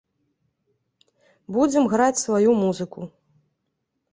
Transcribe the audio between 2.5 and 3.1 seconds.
музыку.